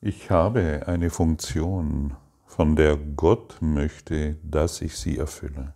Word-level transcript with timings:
Ich 0.00 0.30
habe 0.30 0.84
eine 0.86 1.10
Funktion, 1.10 2.14
von 2.46 2.76
der 2.76 2.96
Gott 2.96 3.58
möchte, 3.60 4.36
dass 4.44 4.80
ich 4.80 4.96
sie 4.96 5.18
erfülle. 5.18 5.74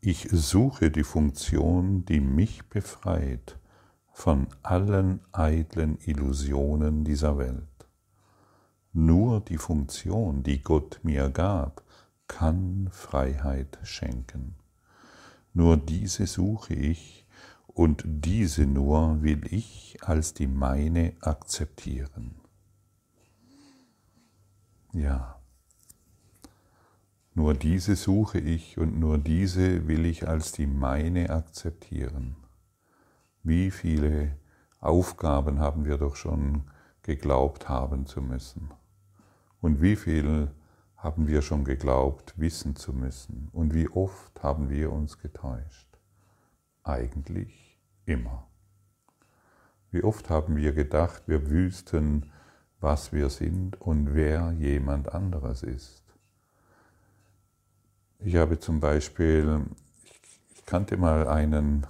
Ich 0.00 0.28
suche 0.30 0.92
die 0.92 1.02
Funktion, 1.02 2.04
die 2.04 2.20
mich 2.20 2.68
befreit 2.68 3.58
von 4.12 4.46
allen 4.62 5.22
eitlen 5.32 5.98
Illusionen 6.06 7.02
dieser 7.02 7.36
Welt. 7.36 7.88
Nur 8.92 9.40
die 9.40 9.58
Funktion, 9.58 10.44
die 10.44 10.62
Gott 10.62 11.00
mir 11.02 11.30
gab, 11.30 11.82
kann 12.28 12.90
Freiheit 12.92 13.76
schenken. 13.82 14.54
Nur 15.52 15.78
diese 15.78 16.28
suche 16.28 16.74
ich 16.74 17.26
und 17.66 18.04
diese 18.06 18.66
nur 18.66 19.20
will 19.20 19.52
ich 19.52 19.96
als 20.02 20.32
die 20.32 20.46
meine 20.46 21.14
akzeptieren. 21.22 22.41
Ja, 24.92 25.42
nur 27.34 27.54
diese 27.54 27.96
suche 27.96 28.38
ich 28.38 28.76
und 28.76 29.00
nur 29.00 29.16
diese 29.16 29.88
will 29.88 30.04
ich 30.04 30.28
als 30.28 30.52
die 30.52 30.66
meine 30.66 31.30
akzeptieren. 31.30 32.36
Wie 33.42 33.70
viele 33.70 34.36
Aufgaben 34.80 35.58
haben 35.58 35.86
wir 35.86 35.96
doch 35.96 36.14
schon 36.14 36.64
geglaubt 37.02 37.70
haben 37.70 38.04
zu 38.04 38.20
müssen? 38.20 38.70
Und 39.62 39.80
wie 39.80 39.96
viel 39.96 40.50
haben 40.96 41.26
wir 41.26 41.40
schon 41.40 41.64
geglaubt, 41.64 42.34
wissen 42.38 42.76
zu 42.76 42.92
müssen? 42.92 43.48
Und 43.52 43.72
wie 43.72 43.88
oft 43.88 44.42
haben 44.42 44.68
wir 44.68 44.92
uns 44.92 45.18
getäuscht? 45.18 45.88
Eigentlich 46.82 47.80
immer. 48.04 48.46
Wie 49.90 50.04
oft 50.04 50.28
haben 50.28 50.56
wir 50.56 50.74
gedacht, 50.74 51.22
wir 51.28 51.48
wüssten, 51.48 52.30
was 52.82 53.12
wir 53.12 53.30
sind 53.30 53.80
und 53.80 54.14
wer 54.14 54.52
jemand 54.52 55.14
anderes 55.14 55.62
ist. 55.62 56.02
Ich 58.18 58.36
habe 58.36 58.58
zum 58.58 58.80
Beispiel, 58.80 59.66
ich 60.54 60.66
kannte 60.66 60.96
mal 60.96 61.26
einen, 61.28 61.86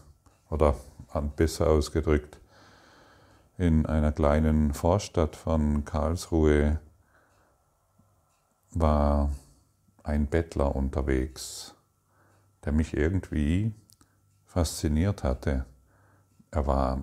oder 0.50 0.76
besser 1.36 1.68
ausgedrückt, 1.68 2.38
in 3.58 3.86
einer 3.86 4.12
kleinen 4.12 4.72
Vorstadt 4.74 5.36
von 5.36 5.84
Karlsruhe 5.84 6.80
war 8.70 9.30
ein 10.02 10.26
Bettler 10.26 10.74
unterwegs, 10.74 11.74
der 12.64 12.72
mich 12.72 12.94
irgendwie 12.94 13.74
fasziniert 14.46 15.22
hatte. 15.22 15.64
Er 16.50 16.66
war 16.66 17.02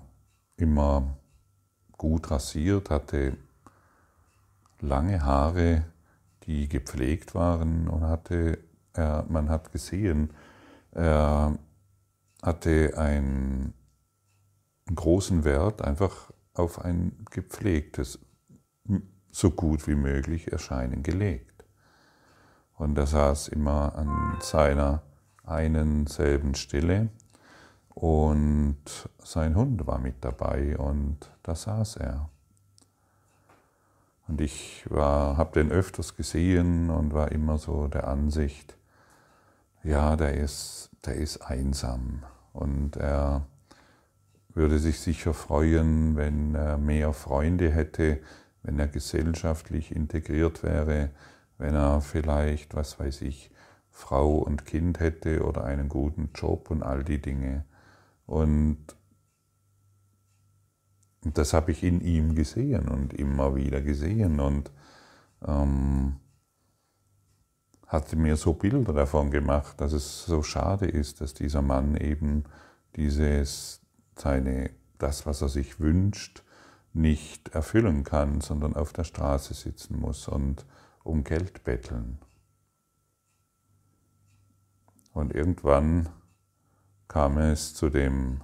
immer 0.56 1.16
gut 1.96 2.30
rasiert, 2.30 2.90
hatte 2.90 3.36
lange 4.80 5.24
Haare, 5.24 5.84
die 6.44 6.68
gepflegt 6.68 7.34
waren 7.34 7.88
und 7.88 8.02
hatte, 8.02 8.58
er, 8.92 9.24
man 9.28 9.48
hat 9.48 9.72
gesehen, 9.72 10.32
er 10.92 11.58
hatte 12.42 12.94
einen 12.96 13.74
großen 14.94 15.44
Wert 15.44 15.82
einfach 15.82 16.32
auf 16.54 16.80
ein 16.84 17.24
gepflegtes, 17.30 18.18
so 19.30 19.50
gut 19.50 19.86
wie 19.86 19.94
möglich 19.94 20.50
Erscheinen 20.50 21.02
gelegt. 21.02 21.64
Und 22.74 22.96
er 22.98 23.06
saß 23.06 23.48
immer 23.48 23.94
an 23.94 24.38
seiner 24.40 25.02
einen 25.44 26.06
selben 26.06 26.54
Stelle 26.54 27.10
und 27.88 28.80
sein 29.22 29.54
Hund 29.54 29.86
war 29.86 29.98
mit 29.98 30.24
dabei 30.24 30.78
und 30.78 31.30
da 31.42 31.54
saß 31.54 31.96
er. 31.96 32.30
Und 34.30 34.40
ich 34.40 34.86
habe 34.94 35.60
den 35.60 35.72
öfters 35.72 36.14
gesehen 36.14 36.88
und 36.88 37.12
war 37.12 37.32
immer 37.32 37.58
so 37.58 37.88
der 37.88 38.06
Ansicht, 38.06 38.76
ja, 39.82 40.14
der 40.14 40.34
ist, 40.34 40.90
der 41.04 41.16
ist 41.16 41.38
einsam 41.38 42.22
und 42.52 42.96
er 42.96 43.44
würde 44.54 44.78
sich 44.78 45.00
sicher 45.00 45.34
freuen, 45.34 46.16
wenn 46.16 46.54
er 46.54 46.78
mehr 46.78 47.12
Freunde 47.12 47.72
hätte, 47.72 48.20
wenn 48.62 48.78
er 48.78 48.86
gesellschaftlich 48.86 49.96
integriert 49.96 50.62
wäre, 50.62 51.10
wenn 51.58 51.74
er 51.74 52.00
vielleicht, 52.00 52.76
was 52.76 53.00
weiß 53.00 53.22
ich, 53.22 53.50
Frau 53.90 54.36
und 54.36 54.64
Kind 54.64 55.00
hätte 55.00 55.44
oder 55.44 55.64
einen 55.64 55.88
guten 55.88 56.30
Job 56.36 56.70
und 56.70 56.84
all 56.84 57.02
die 57.02 57.20
Dinge. 57.20 57.64
Und 58.26 58.78
das 61.22 61.52
habe 61.52 61.72
ich 61.72 61.82
in 61.82 62.00
ihm 62.00 62.34
gesehen 62.34 62.88
und 62.88 63.12
immer 63.12 63.54
wieder 63.54 63.80
gesehen 63.80 64.40
und 64.40 64.70
ähm, 65.46 66.16
hatte 67.86 68.16
mir 68.16 68.36
so 68.36 68.54
Bilder 68.54 68.92
davon 68.92 69.30
gemacht, 69.30 69.80
dass 69.80 69.92
es 69.92 70.24
so 70.24 70.42
schade 70.42 70.86
ist, 70.86 71.20
dass 71.20 71.34
dieser 71.34 71.60
Mann 71.60 71.96
eben 71.96 72.44
dieses, 72.96 73.80
seine, 74.16 74.70
das, 74.98 75.26
was 75.26 75.42
er 75.42 75.48
sich 75.48 75.80
wünscht, 75.80 76.44
nicht 76.92 77.50
erfüllen 77.50 78.04
kann, 78.04 78.40
sondern 78.40 78.74
auf 78.74 78.92
der 78.92 79.04
Straße 79.04 79.54
sitzen 79.54 79.98
muss 79.98 80.28
und 80.28 80.64
um 81.04 81.24
Geld 81.24 81.64
betteln. 81.64 82.18
Und 85.12 85.34
irgendwann 85.34 86.08
kam 87.08 87.38
es 87.38 87.74
zu 87.74 87.90
dem 87.90 88.42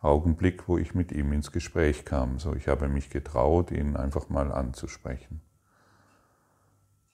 Augenblick, 0.00 0.66
wo 0.66 0.78
ich 0.78 0.94
mit 0.94 1.12
ihm 1.12 1.32
ins 1.32 1.52
Gespräch 1.52 2.04
kam. 2.04 2.38
So, 2.38 2.54
ich 2.54 2.68
habe 2.68 2.88
mich 2.88 3.10
getraut, 3.10 3.70
ihn 3.70 3.96
einfach 3.96 4.28
mal 4.28 4.50
anzusprechen. 4.50 5.42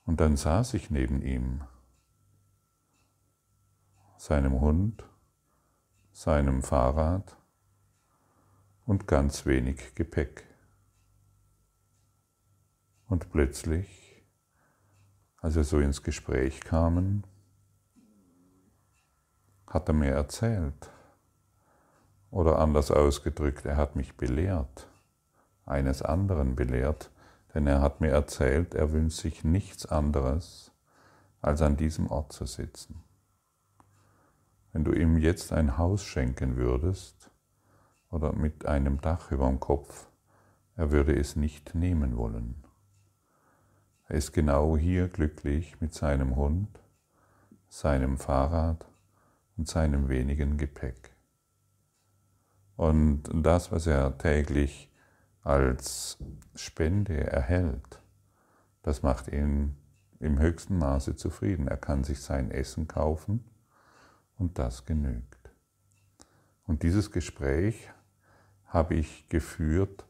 Und 0.05 0.21
dann 0.21 0.37
saß 0.37 0.75
ich 0.75 0.91
neben 0.91 1.21
ihm, 1.21 1.65
seinem 4.17 4.61
Hund, 4.61 5.05
seinem 6.13 6.63
Fahrrad 6.63 7.37
und 8.87 9.09
ganz 9.09 9.47
wenig 9.47 9.95
Gepäck. 9.95 10.45
Und 13.09 13.31
plötzlich, 13.31 14.25
als 15.39 15.57
wir 15.57 15.65
so 15.65 15.81
ins 15.81 16.03
Gespräch 16.03 16.61
kamen, 16.61 17.25
hat 19.67 19.89
er 19.89 19.95
mir 19.95 20.13
erzählt, 20.13 20.91
oder 22.37 22.59
anders 22.59 22.91
ausgedrückt, 22.91 23.65
er 23.65 23.79
hat 23.79 23.97
mich 23.97 24.19
belehrt, 24.19 24.89
eines 25.65 26.03
anderen 26.03 26.55
belehrt, 26.55 27.11
denn 27.55 27.67
er 27.67 27.81
hat 27.81 28.03
mir 28.03 28.11
erzählt, 28.11 28.75
er 28.75 28.93
wünscht 28.93 29.21
sich 29.21 29.43
nichts 29.43 29.87
anderes, 29.87 30.71
als 31.41 31.63
an 31.63 31.79
diesem 31.79 32.09
Ort 32.09 32.35
zu 32.35 32.45
sitzen. 32.45 33.03
Wenn 34.75 34.85
du 34.85 34.93
ihm 34.93 35.17
jetzt 35.17 35.51
ein 35.55 35.79
Haus 35.79 36.03
schenken 36.05 36.57
würdest 36.57 37.31
oder 38.11 38.35
mit 38.35 38.67
einem 38.67 39.01
Dach 39.01 39.33
über 39.33 39.47
dem 39.47 39.59
Kopf, 39.59 40.07
er 40.77 40.91
würde 40.91 41.19
es 41.19 41.37
nicht 41.37 41.75
nehmen 41.75 42.19
wollen. 42.19 42.65
Er 44.09 44.17
ist 44.17 44.35
genau 44.35 44.77
hier 44.77 45.09
glücklich 45.09 45.81
mit 45.81 45.95
seinem 45.95 46.37
Hund, 46.37 46.69
seinem 47.71 48.19
Fahrrad 48.19 48.85
und 49.57 49.67
seinem 49.69 50.11
wenigen 50.11 50.59
Gepäck. 50.59 51.16
Und 52.77 53.25
das, 53.33 53.73
was 53.73 53.87
er 53.87 54.19
täglich 54.19 54.91
als 55.43 56.19
Spende 56.55 57.19
erhält, 57.19 58.03
das 58.83 59.03
macht 59.03 59.29
ihn 59.29 59.77
im 60.21 60.39
höchsten 60.39 60.79
Maße 60.79 61.17
zufrieden. 61.17 61.69
Er 61.69 61.77
kann 61.77 62.05
sich 62.05 62.21
sein 62.21 62.51
Essen 62.51 62.87
kaufen 62.87 63.45
und 64.39 64.59
das 64.59 64.85
genügt. 64.85 65.51
Und 66.67 66.83
dieses 66.83 67.11
Gespräch 67.11 67.91
habe 68.67 68.95
ich 68.95 69.29
geführt, 69.29 70.07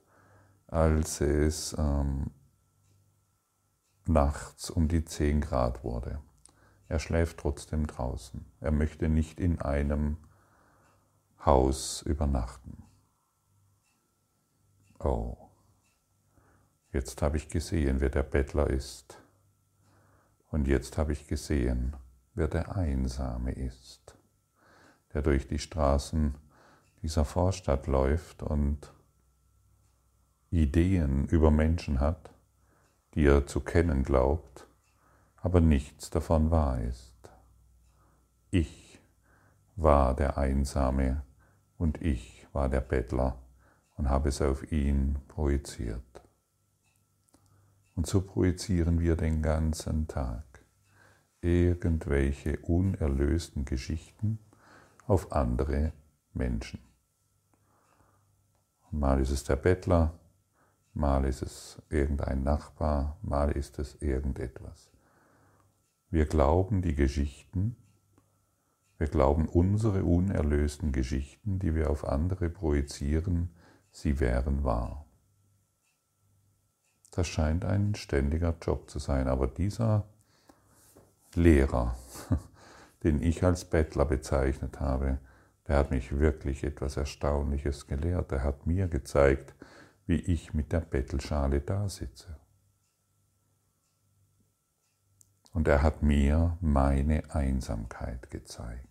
als 0.66 1.21
es 1.21 1.75
ähm, 1.79 2.31
nachts 4.06 4.70
um 4.70 4.88
die 4.88 5.05
10 5.05 5.41
Grad 5.41 5.85
wurde. 5.85 6.20
Er 6.88 6.99
schläft 6.99 7.38
trotzdem 7.38 7.87
draußen. 7.87 8.44
Er 8.61 8.73
möchte 8.73 9.08
nicht 9.08 9.41
in 9.41 9.61
einem 9.61 10.17
Haus 11.46 12.02
übernachten. 12.02 12.82
Oh, 14.98 15.37
jetzt 16.93 17.22
habe 17.22 17.37
ich 17.37 17.48
gesehen, 17.48 18.00
wer 18.00 18.10
der 18.10 18.25
Bettler 18.25 18.69
ist. 18.69 19.22
Und 20.50 20.66
jetzt 20.66 20.98
habe 20.98 21.12
ich 21.12 21.28
gesehen, 21.28 21.94
wer 22.34 22.48
der 22.48 22.76
Einsame 22.76 23.52
ist, 23.52 24.19
der 25.14 25.22
durch 25.22 25.46
die 25.46 25.60
Straßen 25.60 26.34
dieser 27.02 27.25
Vorstadt 27.25 27.87
läuft 27.87 28.43
und 28.43 28.93
Ideen 30.50 31.26
über 31.28 31.52
Menschen 31.52 32.00
hat, 32.00 32.31
die 33.14 33.25
er 33.25 33.46
zu 33.46 33.60
kennen 33.60 34.02
glaubt, 34.02 34.66
aber 35.37 35.60
nichts 35.60 36.10
davon 36.10 36.50
wahr 36.50 36.81
ist. 36.81 37.31
Ich 38.50 39.00
war 39.76 40.16
der 40.16 40.38
Einsame, 40.38 41.22
und 41.78 42.00
ich 42.02 42.46
war 42.52 42.69
der 42.69 42.81
Bettler 42.81 43.38
und 43.96 44.08
habe 44.08 44.28
es 44.28 44.40
auf 44.43 44.70
ihn 44.73 45.19
projiziert. 45.28 46.02
Und 47.94 48.06
so 48.06 48.20
projizieren 48.20 49.00
wir 49.00 49.17
den 49.17 49.43
ganzen 49.43 50.06
Tag 50.06 50.44
irgendwelche 51.40 52.58
unerlösten 52.58 53.64
Geschichten 53.64 54.38
auf 55.06 55.32
andere 55.32 55.93
Menschen. 56.34 56.81
Mal 58.90 59.20
ist 59.20 59.31
es 59.31 59.44
der 59.44 59.56
Bettler, 59.56 60.19
mal 60.94 61.25
ist 61.25 61.43
es 61.43 61.81
irgendein 61.90 62.43
Nachbar, 62.43 63.19
mal 63.22 63.52
ist 63.52 63.79
es 63.79 64.00
irgendetwas. 64.00 64.90
Wir 66.11 66.26
glauben 66.26 66.82
die 66.82 66.94
Geschichten, 66.94 67.76
wir 68.98 69.08
glauben 69.08 69.46
unsere 69.46 70.04
unerlösten 70.04 70.93
Geschichten, 70.93 71.58
die 71.58 71.75
wir 71.75 71.90
auf 71.90 72.06
andere 72.06 72.48
projizieren, 72.48 73.50
sie 73.90 74.20
wären 74.20 74.64
wahr. 74.64 75.04
Das 77.10 77.28
scheint 77.28 77.64
ein 77.64 77.94
ständiger 77.94 78.54
Job 78.60 78.90
zu 78.90 78.98
sein, 78.98 79.28
aber 79.28 79.46
dieser 79.46 80.04
Lehrer, 81.34 81.96
den 83.04 83.22
ich 83.22 83.43
als 83.44 83.64
Bettler 83.64 84.04
bezeichnet 84.04 84.81
habe, 84.81 85.19
der 85.66 85.78
hat 85.78 85.90
mich 85.90 86.19
wirklich 86.19 86.62
etwas 86.64 86.96
Erstaunliches 86.96 87.87
gelehrt. 87.87 88.32
Er 88.32 88.43
hat 88.43 88.66
mir 88.66 88.88
gezeigt, 88.88 89.54
wie 90.06 90.20
ich 90.20 90.54
mit 90.54 90.72
der 90.72 90.81
Bettelschale 90.81 91.60
da 91.60 91.88
sitze. 91.88 92.37
Und 95.52 95.69
er 95.69 95.82
hat 95.82 96.02
mir 96.02 96.56
meine 96.60 97.34
Einsamkeit 97.34 98.31
gezeigt. 98.31 98.86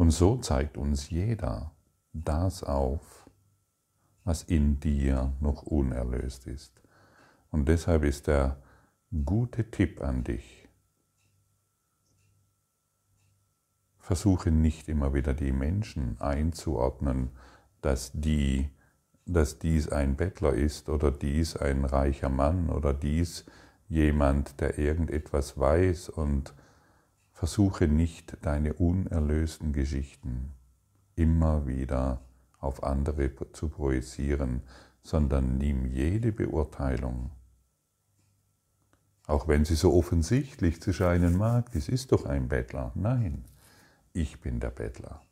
Und 0.00 0.12
so 0.12 0.38
zeigt 0.38 0.78
uns 0.78 1.10
jeder 1.10 1.72
das 2.14 2.64
auf, 2.64 3.28
was 4.24 4.42
in 4.42 4.80
dir 4.80 5.34
noch 5.40 5.64
unerlöst 5.64 6.46
ist. 6.46 6.80
Und 7.50 7.68
deshalb 7.68 8.04
ist 8.04 8.26
der 8.26 8.62
gute 9.26 9.70
Tipp 9.70 10.00
an 10.00 10.24
dich, 10.24 10.70
versuche 13.98 14.50
nicht 14.50 14.88
immer 14.88 15.12
wieder 15.12 15.34
die 15.34 15.52
Menschen 15.52 16.18
einzuordnen, 16.18 17.32
dass, 17.82 18.10
die, 18.14 18.70
dass 19.26 19.58
dies 19.58 19.90
ein 19.90 20.16
Bettler 20.16 20.54
ist 20.54 20.88
oder 20.88 21.10
dies 21.10 21.58
ein 21.58 21.84
reicher 21.84 22.30
Mann 22.30 22.70
oder 22.70 22.94
dies 22.94 23.44
jemand, 23.90 24.62
der 24.62 24.78
irgendetwas 24.78 25.58
weiß 25.58 26.08
und 26.08 26.54
versuche 27.40 27.88
nicht 27.88 28.36
deine 28.42 28.74
unerlösten 28.74 29.72
Geschichten 29.72 30.52
immer 31.16 31.66
wieder 31.66 32.20
auf 32.58 32.84
andere 32.84 33.30
zu 33.52 33.70
projizieren, 33.70 34.60
sondern 35.02 35.56
nimm 35.56 35.86
jede 35.86 36.32
Beurteilung, 36.32 37.30
auch 39.26 39.48
wenn 39.48 39.64
sie 39.64 39.74
so 39.74 39.94
offensichtlich 39.94 40.82
zu 40.82 40.92
scheinen 40.92 41.38
mag, 41.38 41.72
dies 41.72 41.88
ist 41.88 42.12
doch 42.12 42.26
ein 42.26 42.48
Bettler. 42.48 42.92
Nein, 42.94 43.46
ich 44.12 44.42
bin 44.42 44.60
der 44.60 44.68
Bettler. 44.68 45.22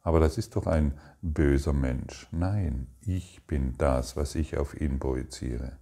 Aber 0.00 0.20
das 0.20 0.38
ist 0.38 0.56
doch 0.56 0.66
ein 0.66 0.98
böser 1.20 1.74
Mensch. 1.74 2.28
Nein, 2.30 2.86
ich 3.02 3.46
bin 3.46 3.76
das, 3.76 4.16
was 4.16 4.34
ich 4.34 4.56
auf 4.56 4.80
ihn 4.80 4.98
projiziere. 4.98 5.76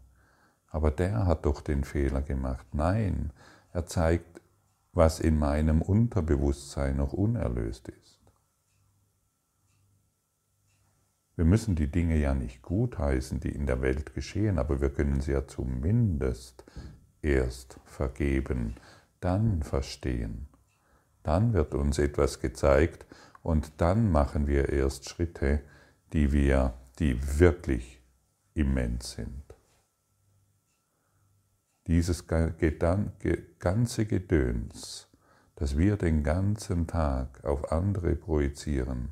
Aber 0.66 0.90
der 0.90 1.26
hat 1.26 1.46
doch 1.46 1.60
den 1.60 1.84
Fehler 1.84 2.22
gemacht. 2.22 2.66
Nein, 2.72 3.32
er 3.72 3.87
zeigt, 3.87 4.39
was 4.92 5.20
in 5.20 5.38
meinem 5.38 5.82
Unterbewusstsein 5.82 6.96
noch 6.96 7.12
unerlöst 7.12 7.88
ist. 7.88 8.20
Wir 11.37 11.44
müssen 11.44 11.75
die 11.75 11.90
Dinge 11.90 12.19
ja 12.19 12.34
nicht 12.34 12.60
gutheißen, 12.60 13.40
die 13.40 13.48
in 13.48 13.66
der 13.66 13.81
Welt 13.81 14.14
geschehen, 14.14 14.58
aber 14.58 14.81
wir 14.81 14.90
können 14.90 15.20
sie 15.20 15.32
ja 15.32 15.46
zumindest 15.46 16.64
erst 17.22 17.81
vergeben, 17.84 18.75
dann 19.20 19.62
verstehen. 19.62 20.48
Dann 21.22 21.52
wird 21.54 21.75
uns 21.75 21.98
etwas 21.98 22.40
gezeigt 22.40 23.06
und 23.42 23.72
dann 23.81 24.10
machen 24.12 24.46
wir 24.46 24.69
erst 24.69 25.08
Schritte, 25.08 25.60
die 26.12 26.32
wir, 26.32 26.75
die 26.98 27.38
wirklich 27.38 28.02
immens 28.54 29.12
sind. 29.12 29.50
Dieses 31.86 32.26
ganze 32.26 34.06
Gedöns, 34.06 35.08
das 35.56 35.76
wir 35.76 35.96
den 35.96 36.22
ganzen 36.22 36.86
Tag 36.86 37.44
auf 37.44 37.72
andere 37.72 38.14
projizieren, 38.16 39.10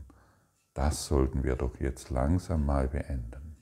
das 0.74 1.06
sollten 1.06 1.42
wir 1.44 1.56
doch 1.56 1.80
jetzt 1.80 2.10
langsam 2.10 2.64
mal 2.64 2.88
beenden. 2.88 3.56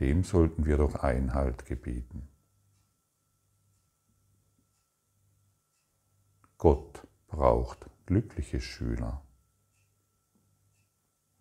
Dem 0.00 0.24
sollten 0.24 0.66
wir 0.66 0.76
doch 0.76 0.96
Einhalt 0.96 1.64
gebieten. 1.64 2.28
Gott 6.58 7.06
braucht 7.28 7.88
glückliche 8.06 8.60
Schüler. 8.60 9.22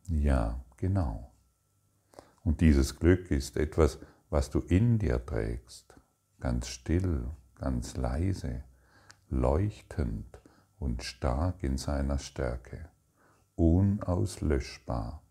Ja, 0.07 0.63
genau. 0.77 1.31
Und 2.43 2.61
dieses 2.61 2.97
Glück 2.99 3.31
ist 3.31 3.57
etwas, 3.57 3.99
was 4.29 4.49
du 4.49 4.59
in 4.59 4.99
dir 4.99 5.25
trägst, 5.25 5.94
ganz 6.39 6.67
still, 6.67 7.29
ganz 7.55 7.95
leise, 7.95 8.63
leuchtend 9.29 10.41
und 10.79 11.03
stark 11.03 11.63
in 11.63 11.77
seiner 11.77 12.19
Stärke 12.19 12.89
unauslöschbar, 13.55 15.21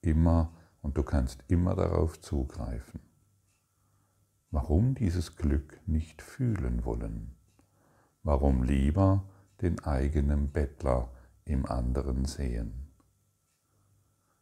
immer 0.00 0.52
und 0.82 0.96
du 0.96 1.02
kannst 1.02 1.44
immer 1.48 1.74
darauf 1.74 2.20
zugreifen. 2.20 3.00
Warum 4.50 4.94
dieses 4.94 5.36
Glück 5.36 5.80
nicht 5.86 6.22
fühlen 6.22 6.84
wollen? 6.84 7.36
Warum 8.22 8.64
lieber 8.64 9.28
den 9.60 9.78
eigenen 9.84 10.50
Bettler 10.50 11.10
im 11.44 11.64
anderen 11.66 12.24
sehen? 12.24 12.88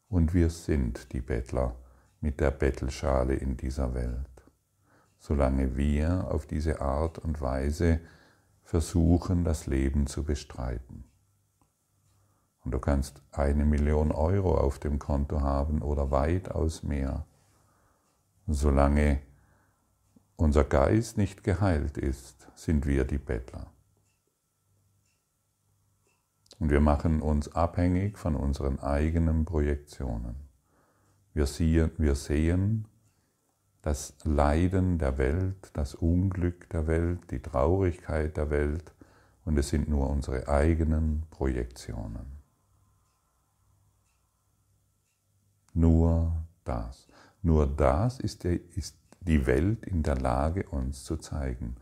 Und 0.09 0.33
wir 0.33 0.49
sind 0.49 1.13
die 1.13 1.21
Bettler 1.21 1.77
mit 2.21 2.41
der 2.41 2.51
Bettelschale 2.51 3.35
in 3.35 3.59
dieser 3.59 3.93
Welt, 3.93 4.38
solange 5.19 5.77
wir 5.77 6.31
auf 6.31 6.47
diese 6.47 6.81
Art 6.81 7.19
und 7.19 7.41
Weise 7.41 8.01
versuchen, 8.63 9.45
das 9.45 9.67
Leben 9.67 10.07
zu 10.07 10.25
bestreiten. 10.25 11.05
Und 12.65 12.73
du 12.73 12.79
kannst 12.79 13.23
eine 13.33 13.65
Million 13.65 14.13
Euro 14.13 14.59
auf 14.59 14.79
dem 14.79 14.99
Konto 14.99 15.41
haben 15.41 15.81
oder 15.81 16.11
weitaus 16.11 16.83
mehr. 16.83 17.25
Solange 18.47 19.21
unser 20.37 20.65
Geist 20.65 21.17
nicht 21.17 21.43
geheilt 21.45 21.99
ist, 21.99 22.49
sind 22.55 22.87
wir 22.87 23.05
die 23.05 23.19
Bettler. 23.19 23.73
Und 26.59 26.71
wir 26.71 26.81
machen 26.81 27.23
uns 27.23 27.55
abhängig 27.55 28.19
von 28.19 28.35
unseren 28.35 28.79
eigenen 28.81 29.45
Projektionen. 29.45 30.37
Wir 31.33 31.47
sehen, 31.47 31.91
wir 31.99 32.15
sehen 32.15 32.87
das 33.83 34.15
Leiden 34.25 34.99
der 34.99 35.19
Welt, 35.19 35.71
das 35.73 35.95
Unglück 35.95 36.69
der 36.71 36.87
Welt, 36.87 37.31
die 37.31 37.41
Traurigkeit 37.41 38.37
der 38.37 38.51
Welt 38.51 38.93
und 39.45 39.59
es 39.59 39.69
sind 39.71 39.89
nur 39.89 40.11
unsere 40.11 40.49
eigenen 40.49 41.25
Projektionen. 41.31 42.39
Nur 45.73 46.45
das. 46.65 47.07
Nur 47.41 47.67
das 47.67 48.19
ist, 48.21 48.45
der, 48.45 48.61
ist 48.77 48.99
die 49.21 49.47
Welt 49.47 49.87
in 49.87 50.03
der 50.03 50.17
Lage, 50.17 50.69
uns 50.69 51.05
zu 51.05 51.17
zeigen. 51.17 51.77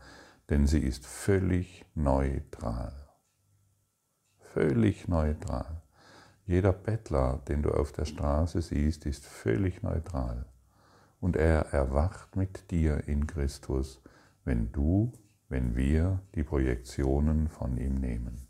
Denn 0.49 0.67
sie 0.67 0.79
ist 0.79 1.05
völlig 1.05 1.85
neutral. 1.95 2.93
Völlig 4.39 5.07
neutral. 5.07 5.81
Jeder 6.45 6.71
Bettler, 6.71 7.41
den 7.49 7.63
du 7.63 7.71
auf 7.71 7.91
der 7.91 8.05
Straße 8.05 8.61
siehst, 8.61 9.05
ist 9.05 9.25
völlig 9.25 9.83
neutral. 9.83 10.45
Und 11.19 11.35
er 11.35 11.73
erwacht 11.73 12.35
mit 12.35 12.69
dir 12.71 13.07
in 13.07 13.27
Christus, 13.27 14.01
wenn 14.45 14.71
du, 14.71 15.11
wenn 15.49 15.75
wir 15.75 16.21
die 16.35 16.43
Projektionen 16.43 17.49
von 17.49 17.77
ihm 17.77 17.95
nehmen. 17.95 18.47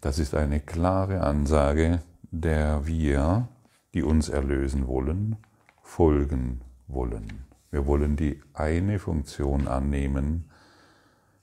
Das 0.00 0.18
ist 0.18 0.34
eine 0.34 0.60
klare 0.60 1.20
Ansage, 1.20 2.02
der 2.32 2.86
wir, 2.86 3.48
die 3.94 4.02
uns 4.02 4.28
erlösen 4.28 4.86
wollen, 4.86 5.36
folgen 5.82 6.60
wollen. 6.88 7.44
Wir 7.70 7.86
wollen 7.86 8.16
die 8.16 8.42
eine 8.52 8.98
Funktion 8.98 9.68
annehmen, 9.68 10.50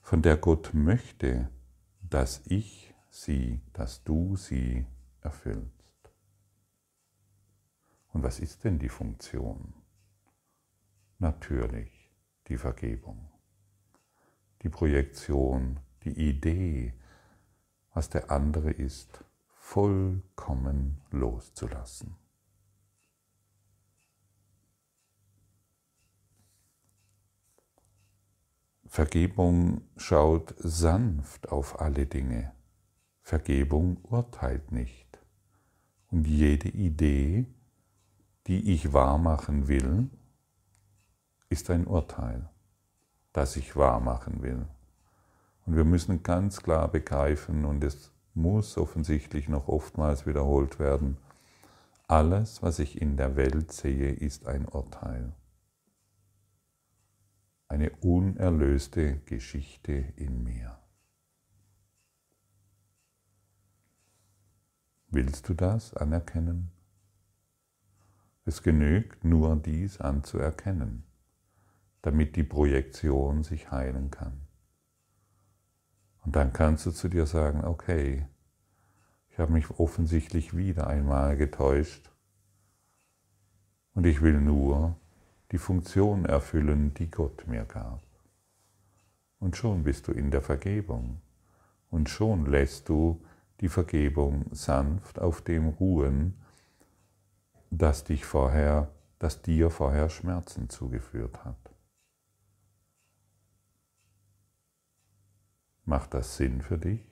von 0.02 0.22
der 0.22 0.36
Gott 0.36 0.70
möchte, 0.74 1.48
dass 2.02 2.42
ich 2.46 2.94
sie, 3.08 3.60
dass 3.72 4.04
du 4.04 4.36
sie 4.36 4.84
erfüllst. 5.22 5.79
Und 8.12 8.22
was 8.22 8.40
ist 8.40 8.64
denn 8.64 8.78
die 8.78 8.88
Funktion? 8.88 9.74
Natürlich 11.18 12.10
die 12.48 12.56
Vergebung, 12.56 13.30
die 14.62 14.68
Projektion, 14.68 15.78
die 16.02 16.28
Idee, 16.28 16.94
was 17.92 18.08
der 18.08 18.30
andere 18.30 18.70
ist, 18.70 19.24
vollkommen 19.54 21.00
loszulassen. 21.10 22.16
Vergebung 28.86 29.82
schaut 29.96 30.52
sanft 30.58 31.50
auf 31.50 31.80
alle 31.80 32.06
Dinge. 32.06 32.52
Vergebung 33.22 33.98
urteilt 34.02 34.72
nicht. 34.72 35.20
Und 36.08 36.26
jede 36.26 36.68
Idee, 36.68 37.46
die 38.46 38.72
ich 38.72 38.92
wahrmachen 38.92 39.68
will, 39.68 40.08
ist 41.48 41.70
ein 41.70 41.86
Urteil, 41.86 42.48
das 43.32 43.56
ich 43.56 43.76
wahrmachen 43.76 44.42
will. 44.42 44.66
Und 45.66 45.76
wir 45.76 45.84
müssen 45.84 46.22
ganz 46.22 46.62
klar 46.62 46.88
begreifen, 46.88 47.64
und 47.64 47.84
es 47.84 48.12
muss 48.34 48.78
offensichtlich 48.78 49.48
noch 49.48 49.68
oftmals 49.68 50.26
wiederholt 50.26 50.78
werden, 50.78 51.16
alles, 52.08 52.62
was 52.62 52.78
ich 52.78 53.00
in 53.00 53.16
der 53.16 53.36
Welt 53.36 53.72
sehe, 53.72 54.12
ist 54.12 54.46
ein 54.46 54.66
Urteil. 54.66 55.32
Eine 57.68 57.90
unerlöste 58.00 59.18
Geschichte 59.26 59.92
in 60.16 60.42
mir. 60.42 60.76
Willst 65.08 65.48
du 65.48 65.54
das 65.54 65.94
anerkennen? 65.94 66.72
Es 68.44 68.62
genügt 68.62 69.24
nur 69.24 69.56
dies 69.56 70.00
anzuerkennen, 70.00 71.04
damit 72.02 72.36
die 72.36 72.44
Projektion 72.44 73.42
sich 73.42 73.70
heilen 73.70 74.10
kann. 74.10 74.40
Und 76.24 76.36
dann 76.36 76.52
kannst 76.52 76.86
du 76.86 76.90
zu 76.90 77.08
dir 77.08 77.26
sagen, 77.26 77.64
okay, 77.64 78.26
ich 79.30 79.38
habe 79.38 79.52
mich 79.52 79.70
offensichtlich 79.70 80.56
wieder 80.56 80.86
einmal 80.86 81.36
getäuscht 81.36 82.10
und 83.94 84.06
ich 84.06 84.20
will 84.22 84.40
nur 84.40 84.96
die 85.52 85.58
Funktion 85.58 86.24
erfüllen, 86.24 86.94
die 86.94 87.10
Gott 87.10 87.46
mir 87.46 87.64
gab. 87.64 88.02
Und 89.38 89.56
schon 89.56 89.84
bist 89.84 90.08
du 90.08 90.12
in 90.12 90.30
der 90.30 90.42
Vergebung 90.42 91.20
und 91.90 92.08
schon 92.08 92.46
lässt 92.46 92.88
du 92.88 93.24
die 93.60 93.68
Vergebung 93.68 94.46
sanft 94.52 95.18
auf 95.18 95.42
dem 95.42 95.68
ruhen, 95.68 96.34
das 97.70 98.04
dich 98.04 98.24
vorher, 98.24 98.92
das 99.18 99.42
dir 99.42 99.70
vorher 99.70 100.08
Schmerzen 100.10 100.68
zugeführt 100.68 101.44
hat. 101.44 101.56
Macht 105.84 106.14
das 106.14 106.36
Sinn 106.36 106.62
für 106.62 106.78
dich? 106.78 107.06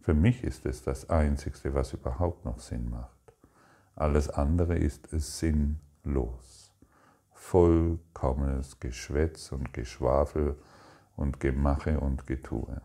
Für 0.00 0.14
mich 0.14 0.44
ist 0.44 0.66
es 0.66 0.82
das 0.82 1.10
Einzigste, 1.10 1.74
was 1.74 1.92
überhaupt 1.92 2.44
noch 2.44 2.58
Sinn 2.58 2.88
macht. 2.90 3.34
Alles 3.94 4.28
andere 4.28 4.76
ist 4.76 5.08
sinnlos. 5.10 6.72
Vollkommenes 7.32 8.80
Geschwätz 8.80 9.52
und 9.52 9.72
Geschwafel 9.72 10.60
und 11.16 11.40
Gemache 11.40 12.00
und 12.00 12.26
Getue. 12.26 12.80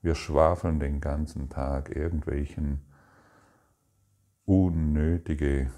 Wir 0.00 0.14
schwafeln 0.14 0.80
den 0.80 1.00
ganzen 1.00 1.48
Tag 1.48 1.94
irgendwelchen 1.94 2.84
unnötige 4.44 5.70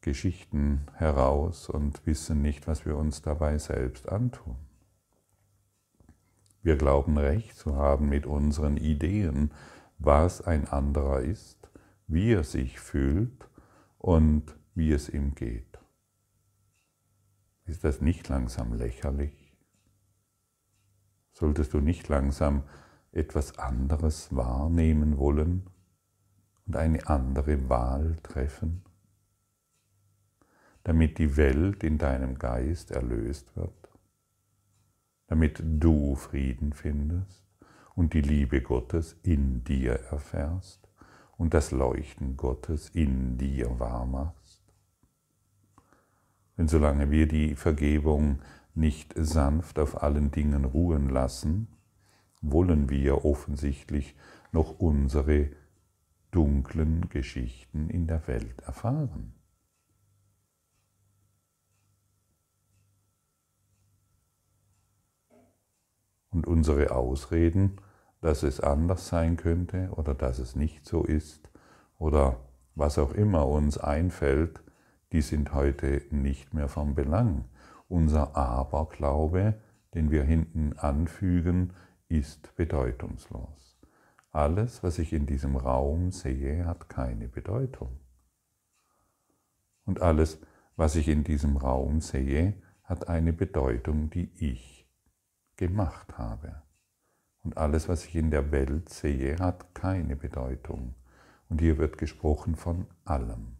Geschichten 0.00 0.86
heraus 0.94 1.68
und 1.68 2.06
wissen 2.06 2.40
nicht, 2.40 2.66
was 2.66 2.86
wir 2.86 2.96
uns 2.96 3.22
dabei 3.22 3.58
selbst 3.58 4.08
antun. 4.08 4.56
Wir 6.62 6.76
glauben 6.76 7.18
recht 7.18 7.56
zu 7.56 7.76
haben 7.76 8.08
mit 8.08 8.26
unseren 8.26 8.76
Ideen, 8.76 9.52
was 9.98 10.42
ein 10.42 10.68
anderer 10.68 11.20
ist, 11.20 11.70
wie 12.06 12.32
er 12.32 12.44
sich 12.44 12.80
fühlt 12.80 13.48
und 13.98 14.56
wie 14.74 14.92
es 14.92 15.08
ihm 15.08 15.34
geht. 15.34 15.78
Ist 17.64 17.84
das 17.84 18.00
nicht 18.00 18.28
langsam 18.28 18.74
lächerlich? 18.74 19.56
Solltest 21.32 21.74
du 21.74 21.80
nicht 21.80 22.08
langsam 22.08 22.62
etwas 23.12 23.58
anderes 23.58 24.34
wahrnehmen 24.34 25.18
wollen 25.18 25.68
und 26.66 26.76
eine 26.76 27.06
andere 27.06 27.68
Wahl 27.68 28.16
treffen, 28.22 28.82
damit 30.84 31.18
die 31.18 31.36
Welt 31.36 31.84
in 31.84 31.98
deinem 31.98 32.38
Geist 32.38 32.90
erlöst 32.90 33.56
wird, 33.56 33.90
damit 35.28 35.62
du 35.62 36.14
Frieden 36.16 36.72
findest 36.72 37.44
und 37.94 38.14
die 38.14 38.20
Liebe 38.20 38.62
Gottes 38.62 39.16
in 39.22 39.64
dir 39.64 39.92
erfährst 40.10 40.88
und 41.36 41.54
das 41.54 41.70
Leuchten 41.70 42.36
Gottes 42.36 42.88
in 42.90 43.38
dir 43.38 43.78
wahrmachst. 43.78 44.62
Denn 46.56 46.68
solange 46.68 47.10
wir 47.10 47.28
die 47.28 47.54
Vergebung 47.54 48.40
nicht 48.74 49.14
sanft 49.16 49.78
auf 49.78 50.02
allen 50.02 50.30
Dingen 50.30 50.64
ruhen 50.64 51.08
lassen, 51.08 51.68
wollen 52.40 52.90
wir 52.90 53.24
offensichtlich 53.24 54.14
noch 54.52 54.78
unsere 54.78 55.50
dunklen 56.36 57.08
Geschichten 57.08 57.88
in 57.88 58.06
der 58.06 58.28
Welt 58.28 58.60
erfahren. 58.66 59.32
Und 66.28 66.46
unsere 66.46 66.90
Ausreden, 66.90 67.80
dass 68.20 68.42
es 68.42 68.60
anders 68.60 69.08
sein 69.08 69.38
könnte 69.38 69.88
oder 69.92 70.12
dass 70.12 70.38
es 70.38 70.54
nicht 70.54 70.84
so 70.84 71.04
ist 71.04 71.50
oder 71.98 72.38
was 72.74 72.98
auch 72.98 73.12
immer 73.12 73.48
uns 73.48 73.78
einfällt, 73.78 74.62
die 75.12 75.22
sind 75.22 75.54
heute 75.54 76.02
nicht 76.10 76.52
mehr 76.52 76.68
vom 76.68 76.94
Belang. 76.94 77.46
Unser 77.88 78.36
Aberglaube, 78.36 79.54
den 79.94 80.10
wir 80.10 80.24
hinten 80.24 80.74
anfügen, 80.74 81.72
ist 82.08 82.54
bedeutungslos. 82.56 83.65
Alles, 84.36 84.82
was 84.82 84.98
ich 84.98 85.14
in 85.14 85.24
diesem 85.24 85.56
Raum 85.56 86.12
sehe, 86.12 86.66
hat 86.66 86.90
keine 86.90 87.26
Bedeutung. 87.26 87.98
Und 89.86 90.02
alles, 90.02 90.38
was 90.76 90.94
ich 90.94 91.08
in 91.08 91.24
diesem 91.24 91.56
Raum 91.56 92.02
sehe, 92.02 92.52
hat 92.82 93.08
eine 93.08 93.32
Bedeutung, 93.32 94.10
die 94.10 94.30
ich 94.34 94.86
gemacht 95.56 96.18
habe. 96.18 96.60
Und 97.44 97.56
alles, 97.56 97.88
was 97.88 98.04
ich 98.04 98.14
in 98.14 98.30
der 98.30 98.52
Welt 98.52 98.90
sehe, 98.90 99.38
hat 99.38 99.74
keine 99.74 100.16
Bedeutung. 100.16 100.94
Und 101.48 101.62
hier 101.62 101.78
wird 101.78 101.96
gesprochen 101.96 102.56
von 102.56 102.84
allem. 103.06 103.56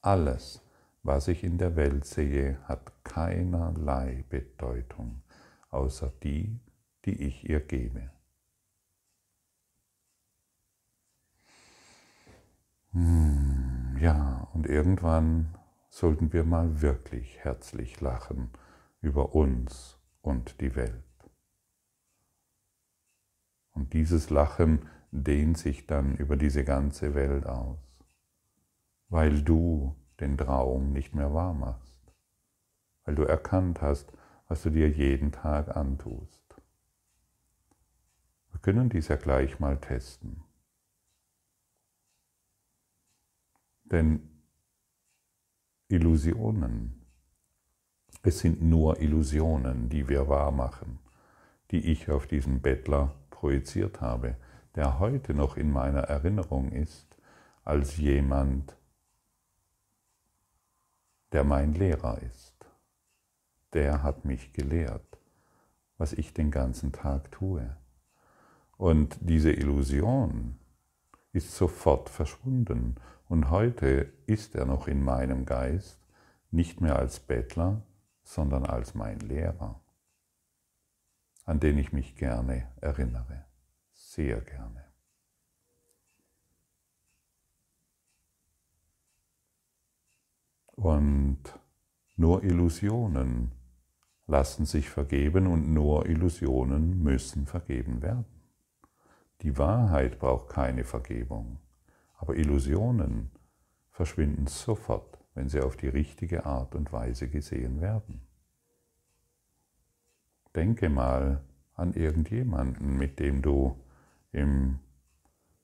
Alles, 0.00 0.64
was 1.04 1.28
ich 1.28 1.44
in 1.44 1.58
der 1.58 1.76
Welt 1.76 2.06
sehe, 2.06 2.58
hat 2.64 3.04
keinerlei 3.04 4.24
Bedeutung, 4.30 5.22
außer 5.70 6.12
die, 6.24 6.58
die 7.04 7.22
ich 7.22 7.48
ihr 7.48 7.60
gebe. 7.60 8.10
Hm, 12.92 13.96
ja, 14.00 14.48
und 14.52 14.66
irgendwann 14.66 15.54
sollten 15.90 16.32
wir 16.32 16.44
mal 16.44 16.82
wirklich 16.82 17.38
herzlich 17.38 18.00
lachen 18.00 18.50
über 19.00 19.34
uns 19.34 19.98
und 20.22 20.60
die 20.60 20.74
Welt. 20.74 21.04
Und 23.72 23.92
dieses 23.92 24.30
Lachen 24.30 24.88
dehnt 25.12 25.56
sich 25.56 25.86
dann 25.86 26.16
über 26.16 26.36
diese 26.36 26.64
ganze 26.64 27.14
Welt 27.14 27.46
aus, 27.46 27.78
weil 29.08 29.42
du 29.42 29.94
den 30.18 30.36
Traum 30.36 30.92
nicht 30.92 31.14
mehr 31.14 31.32
wahr 31.32 31.54
machst, 31.54 32.12
weil 33.04 33.14
du 33.14 33.22
erkannt 33.22 33.82
hast, 33.82 34.12
was 34.48 34.62
du 34.62 34.70
dir 34.70 34.90
jeden 34.90 35.30
Tag 35.30 35.76
antust. 35.76 36.42
Wir 38.50 38.60
können 38.60 38.88
dies 38.88 39.06
ja 39.08 39.16
gleich 39.16 39.60
mal 39.60 39.78
testen. 39.78 40.42
Denn 43.90 44.28
Illusionen, 45.88 47.02
es 48.22 48.40
sind 48.40 48.62
nur 48.62 49.00
Illusionen, 49.00 49.88
die 49.88 50.08
wir 50.08 50.28
wahrmachen, 50.28 50.98
die 51.70 51.90
ich 51.90 52.10
auf 52.10 52.26
diesen 52.26 52.60
Bettler 52.60 53.14
projiziert 53.30 54.00
habe, 54.00 54.36
der 54.74 54.98
heute 54.98 55.34
noch 55.34 55.56
in 55.56 55.70
meiner 55.70 56.02
Erinnerung 56.02 56.70
ist 56.72 57.16
als 57.64 57.96
jemand, 57.96 58.76
der 61.32 61.44
mein 61.44 61.74
Lehrer 61.74 62.20
ist. 62.22 62.54
Der 63.72 64.02
hat 64.02 64.24
mich 64.24 64.52
gelehrt, 64.52 65.18
was 65.96 66.12
ich 66.12 66.34
den 66.34 66.50
ganzen 66.50 66.92
Tag 66.92 67.30
tue. 67.30 67.76
Und 68.76 69.18
diese 69.20 69.52
Illusion 69.52 70.58
ist 71.32 71.54
sofort 71.54 72.08
verschwunden. 72.08 72.96
Und 73.30 73.48
heute 73.48 74.12
ist 74.26 74.56
er 74.56 74.66
noch 74.66 74.88
in 74.88 75.04
meinem 75.04 75.46
Geist, 75.46 76.00
nicht 76.50 76.80
mehr 76.80 76.96
als 76.96 77.20
Bettler, 77.20 77.80
sondern 78.24 78.66
als 78.66 78.96
mein 78.96 79.20
Lehrer. 79.20 79.80
an 81.44 81.60
den 81.60 81.78
ich 81.78 81.92
mich 81.92 82.16
gerne 82.16 82.68
erinnere, 82.80 83.44
sehr 83.92 84.40
gerne. 84.40 84.84
Und 90.72 91.40
nur 92.16 92.42
Illusionen 92.42 93.52
lassen 94.26 94.66
sich 94.66 94.90
vergeben 94.90 95.46
und 95.46 95.72
nur 95.72 96.06
Illusionen 96.06 97.00
müssen 97.02 97.46
vergeben 97.46 98.02
werden. 98.02 98.26
Die 99.42 99.56
Wahrheit 99.56 100.18
braucht 100.18 100.48
keine 100.48 100.84
Vergebung, 100.84 101.58
aber 102.20 102.36
Illusionen 102.36 103.30
verschwinden 103.90 104.46
sofort, 104.46 105.18
wenn 105.34 105.48
sie 105.48 105.62
auf 105.62 105.76
die 105.76 105.88
richtige 105.88 106.44
Art 106.44 106.74
und 106.74 106.92
Weise 106.92 107.28
gesehen 107.28 107.80
werden. 107.80 108.20
Denke 110.54 110.90
mal 110.90 111.42
an 111.74 111.94
irgendjemanden, 111.94 112.98
mit 112.98 113.20
dem 113.20 113.40
du 113.40 113.80
im 114.32 114.80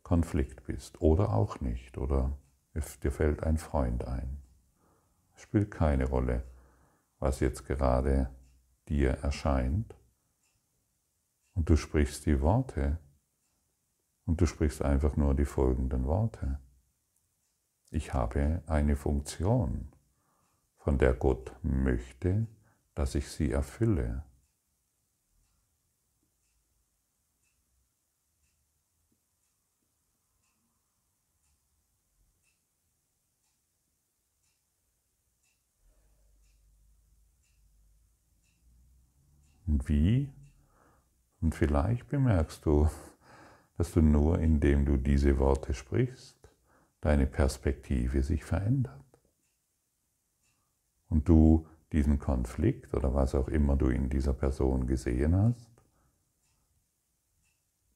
Konflikt 0.03 0.65
bist 0.65 1.03
oder 1.03 1.35
auch 1.35 1.61
nicht, 1.61 1.99
oder 1.99 2.33
dir 3.03 3.13
fällt 3.13 3.43
ein 3.43 3.59
Freund 3.59 4.07
ein. 4.07 4.39
Es 5.35 5.43
spielt 5.43 5.71
keine 5.71 6.09
Rolle, 6.09 6.43
was 7.19 7.41
jetzt 7.41 7.67
gerade 7.67 8.31
dir 8.89 9.11
erscheint. 9.11 9.95
Und 11.55 11.69
du 11.69 11.77
sprichst 11.77 12.25
die 12.25 12.41
Worte 12.41 12.99
und 14.27 14.41
du 14.41 14.47
sprichst 14.47 14.83
einfach 14.83 15.17
nur 15.17 15.35
die 15.35 15.45
folgenden 15.45 16.05
Worte. 16.05 16.59
Ich 17.91 18.13
habe 18.13 18.63
eine 18.67 18.97
Funktion, 18.97 19.89
von 20.77 20.99
der 20.99 21.15
Gott 21.15 21.53
möchte, 21.63 22.47
dass 22.95 23.15
ich 23.15 23.29
sie 23.29 23.51
erfülle. 23.51 24.25
Und 39.67 39.89
wie? 39.89 40.33
Und 41.41 41.55
vielleicht 41.55 42.09
bemerkst 42.09 42.65
du, 42.65 42.89
dass 43.77 43.93
du 43.93 44.01
nur 44.01 44.39
indem 44.39 44.85
du 44.85 44.97
diese 44.97 45.39
Worte 45.39 45.75
sprichst, 45.75 46.37
deine 47.01 47.27
Perspektive 47.27 48.23
sich 48.23 48.45
verändert. 48.45 49.05
Und 51.09 51.29
du 51.29 51.67
diesen 51.93 52.19
Konflikt 52.19 52.95
oder 52.95 53.15
was 53.15 53.35
auch 53.35 53.49
immer 53.49 53.77
du 53.77 53.89
in 53.89 54.09
dieser 54.09 54.33
Person 54.33 54.87
gesehen 54.87 55.37
hast, 55.37 55.71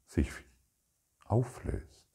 sich 0.06 0.30
auflöst. 1.24 2.08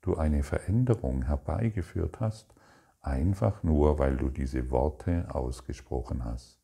Du 0.00 0.16
eine 0.16 0.42
Veränderung 0.42 1.22
herbeigeführt 1.22 2.20
hast, 2.20 2.54
einfach 3.00 3.62
nur 3.62 3.98
weil 3.98 4.16
du 4.16 4.28
diese 4.28 4.70
Worte 4.70 5.26
ausgesprochen 5.34 6.24
hast 6.24 6.58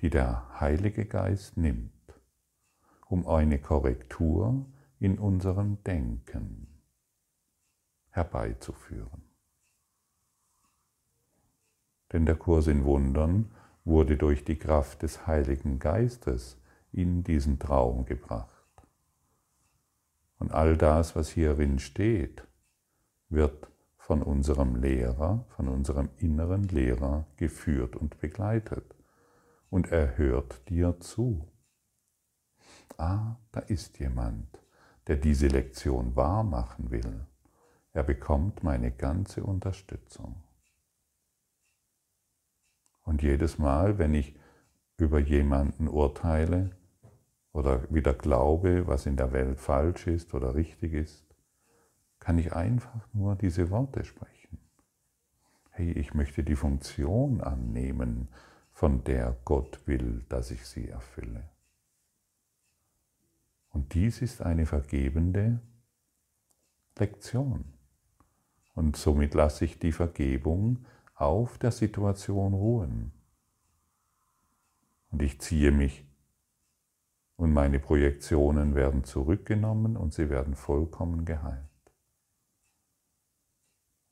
die 0.00 0.10
der 0.10 0.60
Heilige 0.60 1.06
Geist 1.06 1.56
nimmt, 1.56 1.92
um 3.08 3.26
eine 3.26 3.58
Korrektur 3.58 4.66
in 4.98 5.18
unserem 5.18 5.82
Denken 5.84 6.66
herbeizuführen. 8.10 9.22
Denn 12.12 12.24
der 12.24 12.36
Kurs 12.36 12.66
in 12.66 12.84
Wundern 12.84 13.50
wurde 13.84 14.16
durch 14.16 14.44
die 14.44 14.58
Kraft 14.58 15.02
des 15.02 15.26
Heiligen 15.26 15.78
Geistes 15.78 16.58
in 16.92 17.22
diesen 17.24 17.58
Traum 17.58 18.04
gebracht. 18.04 18.52
Und 20.38 20.52
all 20.52 20.76
das, 20.76 21.16
was 21.16 21.30
hierin 21.30 21.78
steht, 21.78 22.46
wird 23.28 23.68
von 23.96 24.22
unserem 24.22 24.76
Lehrer, 24.76 25.44
von 25.56 25.68
unserem 25.68 26.10
inneren 26.18 26.68
Lehrer 26.68 27.26
geführt 27.36 27.96
und 27.96 28.18
begleitet 28.20 28.94
und 29.70 29.90
er 29.90 30.16
hört 30.16 30.68
dir 30.68 30.98
zu. 31.00 31.48
Ah, 32.98 33.36
da 33.52 33.60
ist 33.60 33.98
jemand, 33.98 34.46
der 35.06 35.16
diese 35.16 35.48
Lektion 35.48 36.16
wahr 36.16 36.42
machen 36.42 36.90
will. 36.90 37.26
Er 37.92 38.02
bekommt 38.02 38.62
meine 38.62 38.90
ganze 38.90 39.44
Unterstützung. 39.44 40.42
Und 43.02 43.22
jedes 43.22 43.58
Mal, 43.58 43.98
wenn 43.98 44.14
ich 44.14 44.34
über 44.98 45.18
jemanden 45.18 45.88
urteile 45.88 46.70
oder 47.52 47.82
wieder 47.92 48.14
glaube, 48.14 48.86
was 48.86 49.06
in 49.06 49.16
der 49.16 49.32
Welt 49.32 49.60
falsch 49.60 50.06
ist 50.06 50.34
oder 50.34 50.54
richtig 50.54 50.92
ist, 50.92 51.24
kann 52.18 52.38
ich 52.38 52.54
einfach 52.54 53.06
nur 53.12 53.36
diese 53.36 53.70
Worte 53.70 54.04
sprechen. 54.04 54.58
Hey, 55.70 55.92
ich 55.92 56.14
möchte 56.14 56.42
die 56.42 56.56
Funktion 56.56 57.40
annehmen, 57.40 58.28
von 58.72 59.04
der 59.04 59.36
Gott 59.44 59.80
will, 59.86 60.24
dass 60.28 60.50
ich 60.50 60.66
sie 60.66 60.88
erfülle. 60.88 61.48
Und 63.76 63.92
dies 63.92 64.22
ist 64.22 64.40
eine 64.40 64.64
vergebende 64.64 65.60
Lektion. 66.98 67.74
Und 68.74 68.96
somit 68.96 69.34
lasse 69.34 69.66
ich 69.66 69.78
die 69.78 69.92
Vergebung 69.92 70.86
auf 71.14 71.58
der 71.58 71.72
Situation 71.72 72.54
ruhen. 72.54 73.12
Und 75.10 75.20
ich 75.20 75.42
ziehe 75.42 75.72
mich 75.72 76.06
und 77.36 77.52
meine 77.52 77.78
Projektionen 77.78 78.74
werden 78.74 79.04
zurückgenommen 79.04 79.98
und 79.98 80.14
sie 80.14 80.30
werden 80.30 80.54
vollkommen 80.54 81.26
geheilt. 81.26 81.68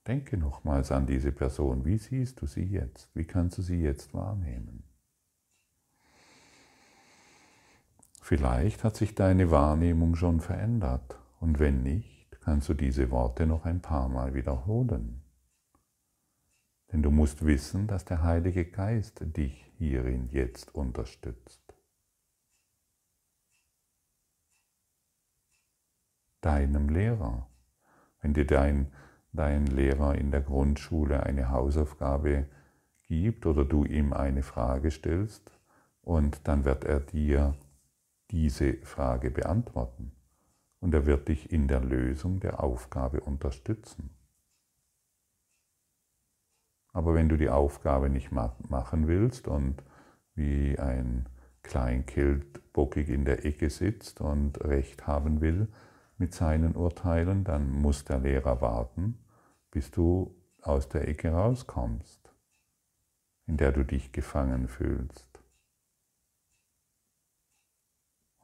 Denke 0.07 0.37
nochmals 0.37 0.92
an 0.92 1.07
diese 1.07 1.33
Person. 1.33 1.87
Wie 1.87 1.96
siehst 1.96 2.42
du 2.42 2.46
sie 2.46 2.64
jetzt? 2.64 3.09
Wie 3.16 3.24
kannst 3.24 3.57
du 3.57 3.62
sie 3.62 3.81
jetzt 3.81 4.12
wahrnehmen? 4.12 4.83
Vielleicht 8.24 8.84
hat 8.84 8.96
sich 8.96 9.14
deine 9.14 9.50
Wahrnehmung 9.50 10.16
schon 10.16 10.40
verändert 10.40 11.18
und 11.40 11.58
wenn 11.58 11.82
nicht, 11.82 12.40
kannst 12.40 12.70
du 12.70 12.72
diese 12.72 13.10
Worte 13.10 13.46
noch 13.46 13.66
ein 13.66 13.82
paar 13.82 14.08
Mal 14.08 14.32
wiederholen. 14.32 15.22
Denn 16.90 17.02
du 17.02 17.10
musst 17.10 17.44
wissen, 17.44 17.87
dass 17.87 18.06
der 18.06 18.22
Heilige 18.22 18.64
Geist 18.64 19.20
dich 19.37 19.70
hierin 19.76 20.30
jetzt 20.30 20.74
unterstützt. 20.74 21.60
Deinem 26.40 26.88
Lehrer. 26.88 27.46
Wenn 28.22 28.32
dir 28.32 28.46
dein 28.46 28.90
dein 29.34 29.66
Lehrer 29.66 30.14
in 30.14 30.30
der 30.30 30.40
Grundschule 30.40 31.24
eine 31.24 31.50
Hausaufgabe 31.50 32.46
gibt 33.02 33.44
oder 33.44 33.66
du 33.66 33.84
ihm 33.84 34.14
eine 34.14 34.42
Frage 34.42 34.90
stellst 34.90 35.50
und 36.00 36.48
dann 36.48 36.64
wird 36.64 36.84
er 36.84 37.00
dir 37.00 37.54
diese 38.30 38.74
Frage 38.84 39.30
beantworten 39.30 40.12
und 40.80 40.92
er 40.94 41.06
wird 41.06 41.28
dich 41.28 41.50
in 41.50 41.68
der 41.68 41.80
Lösung 41.80 42.40
der 42.40 42.62
Aufgabe 42.62 43.20
unterstützen. 43.20 44.10
Aber 46.92 47.14
wenn 47.14 47.28
du 47.28 47.37
die 47.37 47.48
Aufgabe 47.48 48.08
nicht 48.08 48.30
machen 48.32 49.08
willst 49.08 49.48
und 49.48 49.82
wie 50.34 50.78
ein 50.78 51.28
Kleinkind 51.62 52.72
bockig 52.72 53.08
in 53.08 53.24
der 53.24 53.44
Ecke 53.44 53.70
sitzt 53.70 54.20
und 54.20 54.62
Recht 54.64 55.06
haben 55.06 55.40
will 55.40 55.68
mit 56.18 56.34
seinen 56.34 56.76
Urteilen, 56.76 57.42
dann 57.44 57.70
muss 57.70 58.04
der 58.04 58.18
Lehrer 58.18 58.60
warten, 58.60 59.18
bis 59.70 59.90
du 59.90 60.37
aus 60.62 60.88
der 60.88 61.08
Ecke 61.08 61.30
rauskommst, 61.30 62.32
in 63.46 63.56
der 63.56 63.72
du 63.72 63.84
dich 63.84 64.12
gefangen 64.12 64.68
fühlst. 64.68 65.43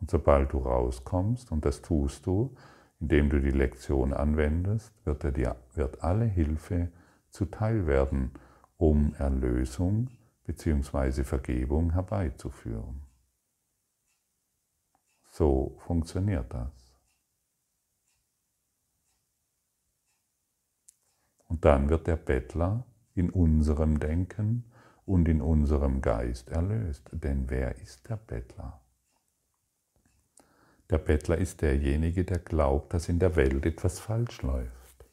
Und 0.00 0.10
sobald 0.10 0.52
du 0.52 0.58
rauskommst, 0.58 1.52
und 1.52 1.64
das 1.64 1.82
tust 1.82 2.26
du, 2.26 2.56
indem 3.00 3.30
du 3.30 3.40
die 3.40 3.50
Lektion 3.50 4.12
anwendest, 4.12 4.92
wird, 5.04 5.24
er 5.24 5.32
dir, 5.32 5.56
wird 5.74 6.02
alle 6.02 6.24
Hilfe 6.24 6.90
zuteil 7.30 7.86
werden, 7.86 8.32
um 8.76 9.14
Erlösung 9.14 10.08
bzw. 10.44 11.24
Vergebung 11.24 11.92
herbeizuführen. 11.92 13.02
So 15.30 15.76
funktioniert 15.78 16.52
das. 16.52 16.70
Und 21.46 21.64
dann 21.64 21.88
wird 21.88 22.06
der 22.06 22.16
Bettler 22.16 22.84
in 23.14 23.30
unserem 23.30 23.98
Denken 23.98 24.64
und 25.04 25.28
in 25.28 25.40
unserem 25.42 26.00
Geist 26.00 26.48
erlöst. 26.50 27.08
Denn 27.12 27.50
wer 27.50 27.76
ist 27.80 28.08
der 28.08 28.16
Bettler? 28.16 28.79
Der 30.90 30.98
Bettler 30.98 31.38
ist 31.38 31.62
derjenige, 31.62 32.24
der 32.24 32.40
glaubt, 32.40 32.92
dass 32.92 33.08
in 33.08 33.20
der 33.20 33.36
Welt 33.36 33.64
etwas 33.64 34.00
falsch 34.00 34.42
läuft. 34.42 35.04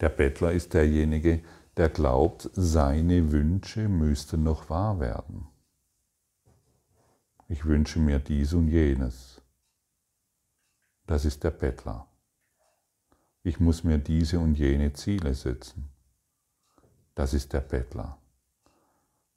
Der 0.00 0.08
Bettler 0.08 0.52
ist 0.52 0.72
derjenige, 0.72 1.42
der 1.76 1.88
glaubt, 1.88 2.48
seine 2.52 3.32
Wünsche 3.32 3.88
müssten 3.88 4.44
noch 4.44 4.70
wahr 4.70 5.00
werden. 5.00 5.48
ich 7.48 7.64
wünsche 7.64 7.98
mir 7.98 8.18
dies 8.18 8.52
und 8.54 8.68
jenes. 8.68 9.40
Das 11.06 11.24
ist 11.24 11.44
der 11.44 11.52
Bettler. 11.52 12.06
Ich 13.42 13.60
muss 13.60 13.84
mir 13.84 13.98
diese 13.98 14.40
und 14.40 14.54
jene 14.54 14.92
Ziele 14.92 15.34
setzen. 15.34 15.88
Das 17.14 17.34
ist 17.34 17.52
der 17.52 17.60
Bettler. 17.60 18.18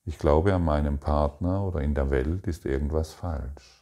Ich 0.06 0.18
glaube, 0.18 0.54
an 0.56 0.66
meinem 0.66 0.98
Partner 0.98 1.64
oder 1.64 1.82
in 1.82 1.94
der 1.94 2.10
Welt 2.10 2.48
ist 2.48 2.66
irgendwas 2.66 3.14
falsch. 3.14 3.79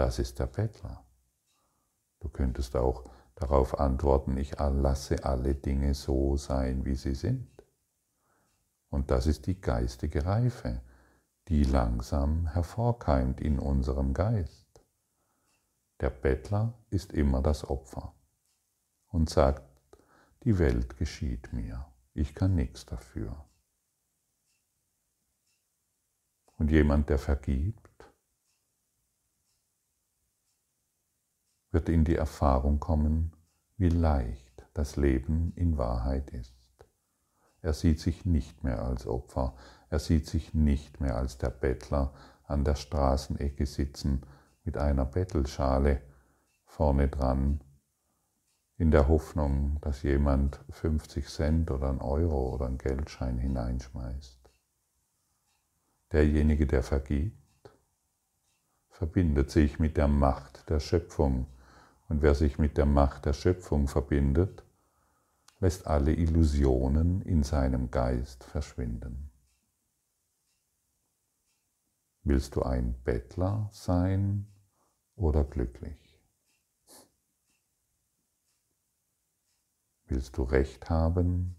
Das 0.00 0.18
ist 0.18 0.38
der 0.38 0.46
Bettler. 0.46 1.04
Du 2.20 2.30
könntest 2.30 2.74
auch 2.74 3.04
darauf 3.34 3.78
antworten, 3.78 4.38
ich 4.38 4.58
lasse 4.58 5.26
alle 5.26 5.54
Dinge 5.54 5.92
so 5.92 6.38
sein, 6.38 6.86
wie 6.86 6.94
sie 6.94 7.14
sind. 7.14 7.50
Und 8.88 9.10
das 9.10 9.26
ist 9.26 9.46
die 9.46 9.60
geistige 9.60 10.24
Reife, 10.24 10.80
die 11.48 11.64
langsam 11.64 12.46
hervorkeimt 12.46 13.42
in 13.42 13.58
unserem 13.58 14.14
Geist. 14.14 14.82
Der 16.00 16.08
Bettler 16.08 16.72
ist 16.88 17.12
immer 17.12 17.42
das 17.42 17.68
Opfer 17.68 18.14
und 19.08 19.28
sagt, 19.28 19.68
die 20.44 20.58
Welt 20.58 20.96
geschieht 20.96 21.52
mir, 21.52 21.84
ich 22.14 22.34
kann 22.34 22.54
nichts 22.54 22.86
dafür. 22.86 23.44
Und 26.56 26.70
jemand, 26.70 27.10
der 27.10 27.18
vergibt, 27.18 27.89
wird 31.72 31.88
in 31.88 32.04
die 32.04 32.16
Erfahrung 32.16 32.80
kommen, 32.80 33.32
wie 33.76 33.88
leicht 33.88 34.66
das 34.74 34.96
Leben 34.96 35.52
in 35.56 35.78
Wahrheit 35.78 36.30
ist. 36.30 36.54
Er 37.62 37.72
sieht 37.72 38.00
sich 38.00 38.24
nicht 38.24 38.64
mehr 38.64 38.82
als 38.82 39.06
Opfer, 39.06 39.54
er 39.88 39.98
sieht 39.98 40.26
sich 40.26 40.54
nicht 40.54 41.00
mehr 41.00 41.16
als 41.16 41.38
der 41.38 41.50
Bettler 41.50 42.12
an 42.44 42.64
der 42.64 42.74
Straßenecke 42.74 43.66
sitzen 43.66 44.22
mit 44.64 44.76
einer 44.76 45.04
Bettelschale 45.04 46.00
vorne 46.64 47.08
dran, 47.08 47.60
in 48.78 48.90
der 48.90 49.08
Hoffnung, 49.08 49.76
dass 49.82 50.02
jemand 50.02 50.58
50 50.70 51.28
Cent 51.28 51.70
oder 51.70 51.90
ein 51.90 52.00
Euro 52.00 52.54
oder 52.54 52.66
einen 52.66 52.78
Geldschein 52.78 53.36
hineinschmeißt. 53.36 54.40
Derjenige, 56.12 56.66
der 56.66 56.82
vergibt, 56.82 57.36
verbindet 58.88 59.50
sich 59.50 59.78
mit 59.78 59.98
der 59.98 60.08
Macht 60.08 60.70
der 60.70 60.80
Schöpfung 60.80 61.46
und 62.10 62.22
wer 62.22 62.34
sich 62.34 62.58
mit 62.58 62.76
der 62.76 62.86
Macht 62.86 63.24
der 63.24 63.32
Schöpfung 63.32 63.86
verbindet, 63.86 64.64
lässt 65.60 65.86
alle 65.86 66.12
Illusionen 66.12 67.22
in 67.22 67.44
seinem 67.44 67.92
Geist 67.92 68.42
verschwinden. 68.42 69.30
Willst 72.24 72.56
du 72.56 72.62
ein 72.62 73.00
Bettler 73.04 73.70
sein 73.72 74.48
oder 75.14 75.44
glücklich? 75.44 76.20
Willst 80.06 80.36
du 80.36 80.42
Recht 80.42 80.90
haben 80.90 81.54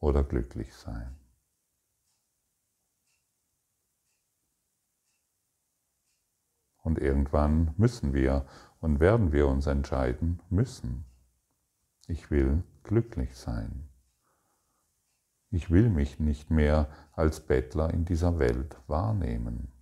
oder 0.00 0.24
glücklich 0.24 0.74
sein? 0.74 1.16
Und 6.82 6.98
irgendwann 6.98 7.72
müssen 7.76 8.14
wir 8.14 8.46
und 8.80 8.98
werden 8.98 9.32
wir 9.32 9.46
uns 9.46 9.66
entscheiden 9.66 10.40
müssen. 10.50 11.04
Ich 12.08 12.30
will 12.30 12.64
glücklich 12.82 13.36
sein. 13.36 13.88
Ich 15.50 15.70
will 15.70 15.90
mich 15.90 16.18
nicht 16.18 16.50
mehr 16.50 16.88
als 17.12 17.40
Bettler 17.40 17.92
in 17.92 18.04
dieser 18.04 18.38
Welt 18.38 18.76
wahrnehmen. 18.86 19.72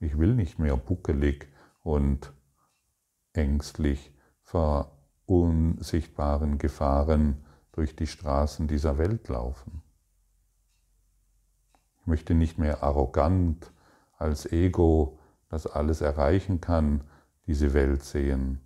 Ich 0.00 0.18
will 0.18 0.34
nicht 0.34 0.58
mehr 0.58 0.76
buckelig 0.76 1.48
und 1.82 2.32
ängstlich 3.32 4.12
vor 4.42 4.98
unsichtbaren 5.26 6.58
Gefahren 6.58 7.44
durch 7.72 7.94
die 7.94 8.06
Straßen 8.06 8.66
dieser 8.66 8.98
Welt 8.98 9.28
laufen. 9.28 9.82
Ich 12.00 12.06
möchte 12.06 12.34
nicht 12.34 12.58
mehr 12.58 12.82
arrogant 12.82 13.72
als 14.18 14.50
Ego, 14.50 15.18
das 15.52 15.66
alles 15.66 16.00
erreichen 16.00 16.60
kann, 16.60 17.04
diese 17.46 17.74
Welt 17.74 18.02
sehen. 18.02 18.60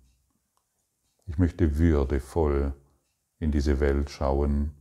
Ich 1.25 1.37
möchte 1.37 1.77
würdevoll 1.77 2.73
in 3.39 3.51
diese 3.51 3.81
Welt 3.81 4.09
schauen, 4.09 4.71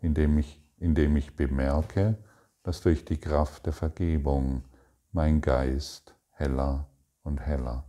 indem 0.00 0.38
ich, 0.38 0.62
indem 0.78 1.16
ich 1.16 1.34
bemerke, 1.34 2.16
dass 2.62 2.80
durch 2.80 3.04
die 3.04 3.18
Kraft 3.18 3.66
der 3.66 3.72
Vergebung 3.72 4.64
mein 5.10 5.40
Geist 5.40 6.14
heller 6.30 6.88
und 7.24 7.40
heller, 7.40 7.84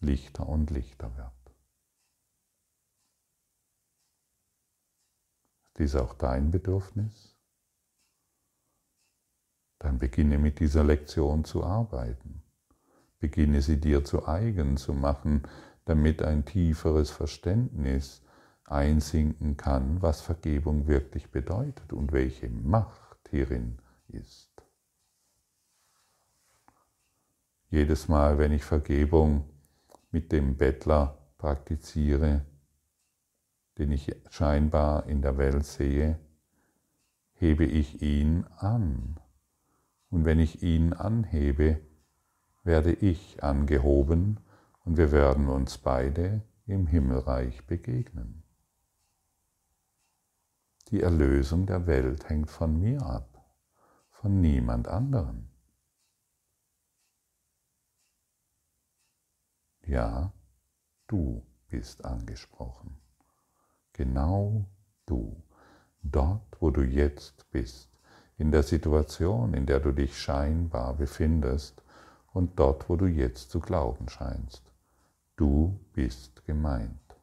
lichter 0.00 0.48
und 0.48 0.70
lichter 0.70 1.16
wird. 1.16 1.54
Ist 5.62 5.78
dies 5.78 5.94
auch 5.94 6.14
dein 6.14 6.50
Bedürfnis? 6.50 7.32
dann 9.82 9.98
beginne 9.98 10.38
mit 10.38 10.60
dieser 10.60 10.84
Lektion 10.84 11.44
zu 11.44 11.64
arbeiten. 11.64 12.41
Beginne 13.22 13.62
sie 13.62 13.78
dir 13.78 14.04
zu 14.04 14.26
eigen 14.26 14.76
zu 14.76 14.92
machen, 14.92 15.42
damit 15.84 16.22
ein 16.22 16.44
tieferes 16.44 17.12
Verständnis 17.12 18.20
einsinken 18.64 19.56
kann, 19.56 20.02
was 20.02 20.20
Vergebung 20.20 20.88
wirklich 20.88 21.30
bedeutet 21.30 21.92
und 21.92 22.10
welche 22.10 22.50
Macht 22.50 23.28
hierin 23.30 23.78
ist. 24.08 24.50
Jedes 27.70 28.08
Mal, 28.08 28.38
wenn 28.38 28.50
ich 28.50 28.64
Vergebung 28.64 29.48
mit 30.10 30.32
dem 30.32 30.56
Bettler 30.56 31.16
praktiziere, 31.38 32.44
den 33.78 33.92
ich 33.92 34.16
scheinbar 34.30 35.06
in 35.06 35.22
der 35.22 35.38
Welt 35.38 35.64
sehe, 35.64 36.18
hebe 37.34 37.64
ich 37.64 38.02
ihn 38.02 38.46
an 38.56 39.20
und 40.10 40.24
wenn 40.24 40.40
ich 40.40 40.64
ihn 40.64 40.92
anhebe, 40.92 41.80
werde 42.64 42.92
ich 42.92 43.42
angehoben 43.42 44.40
und 44.84 44.96
wir 44.96 45.12
werden 45.12 45.48
uns 45.48 45.78
beide 45.78 46.42
im 46.66 46.86
Himmelreich 46.86 47.66
begegnen. 47.66 48.42
Die 50.88 51.00
Erlösung 51.00 51.66
der 51.66 51.86
Welt 51.86 52.28
hängt 52.28 52.50
von 52.50 52.78
mir 52.78 53.02
ab, 53.02 53.44
von 54.10 54.40
niemand 54.40 54.88
anderem. 54.88 55.48
Ja, 59.84 60.32
du 61.06 61.44
bist 61.68 62.04
angesprochen. 62.04 62.98
Genau 63.94 64.66
du, 65.06 65.42
dort, 66.02 66.56
wo 66.60 66.70
du 66.70 66.82
jetzt 66.82 67.50
bist 67.50 67.90
in 68.38 68.52
der 68.52 68.62
Situation, 68.62 69.54
in 69.54 69.66
der 69.66 69.80
du 69.80 69.92
dich 69.92 70.18
scheinbar 70.18 70.94
befindest 70.94 71.81
und 72.32 72.58
dort, 72.58 72.88
wo 72.88 72.96
du 72.96 73.06
jetzt 73.06 73.50
zu 73.50 73.60
glauben 73.60 74.08
scheinst. 74.08 74.62
Du 75.36 75.78
bist 75.92 76.44
gemeint, 76.46 77.16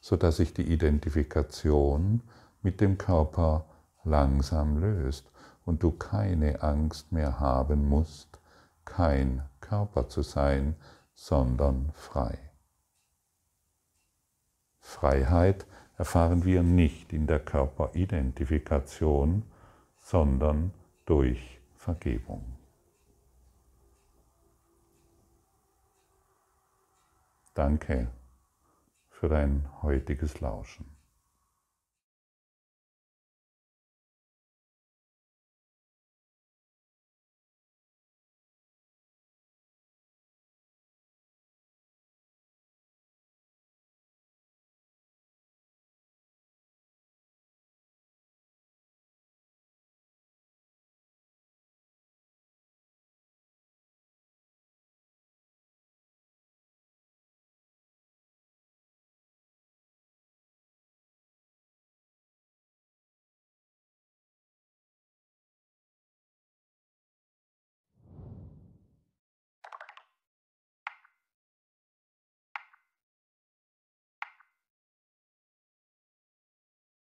sodass 0.00 0.36
sich 0.36 0.54
die 0.54 0.72
Identifikation 0.72 2.22
mit 2.62 2.80
dem 2.80 2.98
Körper 2.98 3.64
langsam 4.04 4.78
löst 4.78 5.30
und 5.64 5.82
du 5.82 5.92
keine 5.92 6.62
Angst 6.62 7.12
mehr 7.12 7.40
haben 7.40 7.88
musst, 7.88 8.38
kein 8.84 9.42
Körper 9.60 10.08
zu 10.08 10.22
sein, 10.22 10.76
sondern 11.14 11.90
frei. 11.94 12.38
Freiheit 14.78 15.66
erfahren 15.98 16.44
wir 16.44 16.62
nicht 16.62 17.12
in 17.12 17.26
der 17.26 17.40
Körperidentifikation, 17.40 19.42
sondern 20.00 20.72
durch 21.04 21.60
Vergebung. 21.76 22.57
Danke 27.58 28.06
für 29.10 29.28
dein 29.28 29.68
heutiges 29.82 30.40
Lauschen. 30.40 30.97